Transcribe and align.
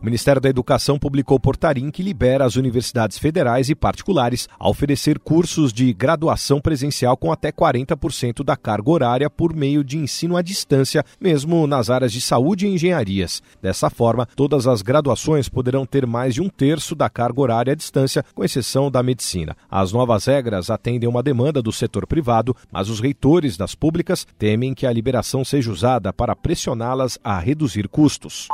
O 0.00 0.04
Ministério 0.06 0.40
da 0.40 0.48
Educação 0.48 0.98
publicou 0.98 1.38
portaria 1.38 1.90
que 1.92 2.02
libera 2.02 2.46
as 2.46 2.56
universidades 2.56 3.18
federais 3.18 3.68
e 3.68 3.74
particulares 3.74 4.48
a 4.58 4.66
oferecer 4.66 5.18
cursos 5.18 5.74
de 5.74 5.92
graduação 5.92 6.58
presencial 6.58 7.18
com 7.18 7.30
até 7.30 7.52
40% 7.52 8.42
da 8.42 8.56
carga 8.56 8.90
horária 8.90 9.28
por 9.28 9.54
meio 9.54 9.84
de 9.84 9.98
ensino 9.98 10.38
à 10.38 10.42
distância, 10.42 11.04
mesmo 11.20 11.66
nas 11.66 11.90
áreas 11.90 12.14
de 12.14 12.20
saúde 12.22 12.66
e 12.66 12.70
engenharias. 12.70 13.42
Dessa 13.60 13.90
forma, 13.90 14.26
todas 14.34 14.66
as 14.66 14.80
graduações 14.80 15.50
poderão 15.50 15.84
ter 15.84 16.06
mais 16.06 16.32
de 16.32 16.40
um 16.40 16.48
terço 16.48 16.94
da 16.94 17.10
carga 17.10 17.42
horária 17.42 17.74
à 17.74 17.76
distância, 17.76 18.24
com 18.34 18.42
exceção 18.42 18.90
da 18.90 19.02
medicina. 19.02 19.54
As 19.70 19.92
novas 19.92 20.24
regras 20.24 20.70
atendem 20.70 21.10
uma 21.10 21.22
demanda 21.22 21.60
do 21.60 21.72
setor 21.72 22.06
privado, 22.06 22.56
mas 22.72 22.88
os 22.88 23.00
reitores 23.00 23.54
das 23.54 23.74
públicas 23.74 24.26
temem 24.38 24.72
que 24.72 24.86
a 24.86 24.92
liberação 24.92 25.44
seja 25.44 25.70
usada 25.70 26.10
para 26.10 26.34
pressioná-las 26.34 27.18
a 27.22 27.38
reduzir 27.38 27.86
custos. 27.86 28.48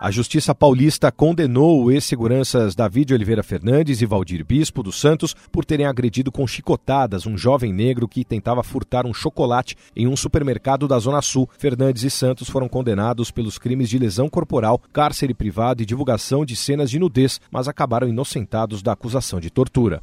A 0.00 0.12
Justiça 0.12 0.54
Paulista 0.54 1.10
condenou 1.10 1.82
o 1.82 1.90
ex-seguranças 1.90 2.76
David 2.76 3.12
Oliveira 3.12 3.42
Fernandes 3.42 4.00
e 4.00 4.06
Valdir 4.06 4.44
Bispo 4.44 4.80
dos 4.80 5.00
Santos 5.00 5.34
por 5.50 5.64
terem 5.64 5.86
agredido 5.86 6.30
com 6.30 6.46
chicotadas 6.46 7.26
um 7.26 7.36
jovem 7.36 7.72
negro 7.72 8.06
que 8.06 8.24
tentava 8.24 8.62
furtar 8.62 9.06
um 9.06 9.12
chocolate 9.12 9.74
em 9.96 10.06
um 10.06 10.16
supermercado 10.16 10.86
da 10.86 11.00
Zona 11.00 11.20
Sul. 11.20 11.50
Fernandes 11.58 12.04
e 12.04 12.10
Santos 12.10 12.48
foram 12.48 12.68
condenados 12.68 13.32
pelos 13.32 13.58
crimes 13.58 13.88
de 13.90 13.98
lesão 13.98 14.28
corporal, 14.28 14.80
cárcere 14.92 15.34
privado 15.34 15.82
e 15.82 15.86
divulgação 15.86 16.44
de 16.44 16.54
cenas 16.54 16.90
de 16.90 17.00
nudez, 17.00 17.40
mas 17.50 17.66
acabaram 17.66 18.08
inocentados 18.08 18.82
da 18.82 18.92
acusação 18.92 19.40
de 19.40 19.50
tortura. 19.50 20.00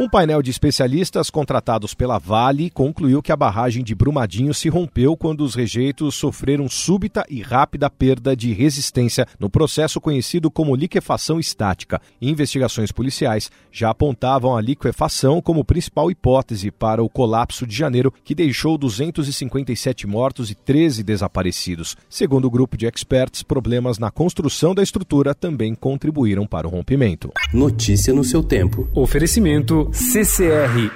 Um 0.00 0.08
painel 0.08 0.40
de 0.40 0.50
especialistas 0.50 1.28
contratados 1.28 1.92
pela 1.92 2.16
Vale 2.16 2.70
concluiu 2.70 3.20
que 3.20 3.30
a 3.30 3.36
barragem 3.36 3.84
de 3.84 3.94
Brumadinho 3.94 4.54
se 4.54 4.70
rompeu 4.70 5.14
quando 5.14 5.42
os 5.42 5.54
rejeitos 5.54 6.14
sofreram 6.14 6.70
súbita 6.70 7.22
e 7.28 7.42
rápida 7.42 7.90
perda 7.90 8.34
de 8.34 8.50
resistência 8.54 9.26
no 9.38 9.50
processo 9.50 10.00
conhecido 10.00 10.50
como 10.50 10.74
liquefação 10.74 11.38
estática. 11.38 12.00
Investigações 12.18 12.90
policiais 12.90 13.50
já 13.70 13.90
apontavam 13.90 14.56
a 14.56 14.62
liquefação 14.62 15.42
como 15.42 15.66
principal 15.66 16.10
hipótese 16.10 16.70
para 16.70 17.02
o 17.02 17.10
colapso 17.10 17.66
de 17.66 17.76
janeiro, 17.76 18.10
que 18.24 18.34
deixou 18.34 18.78
257 18.78 20.06
mortos 20.06 20.50
e 20.50 20.54
13 20.54 21.02
desaparecidos. 21.02 21.94
Segundo 22.08 22.46
o 22.46 22.50
grupo 22.50 22.74
de 22.74 22.86
experts, 22.86 23.42
problemas 23.42 23.98
na 23.98 24.10
construção 24.10 24.74
da 24.74 24.82
estrutura 24.82 25.34
também 25.34 25.74
contribuíram 25.74 26.46
para 26.46 26.66
o 26.66 26.70
rompimento. 26.70 27.30
Notícia 27.52 28.14
no 28.14 28.24
seu 28.24 28.42
tempo. 28.42 28.88
Oferecimento 28.94 29.89
CCR 29.92 30.90